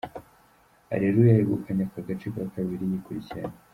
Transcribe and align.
Areruya 0.93 1.31
yegukanye 1.37 1.83
aka 1.87 1.99
gace 2.07 2.27
kabiri 2.53 2.83
yikurikiranya. 2.91 3.57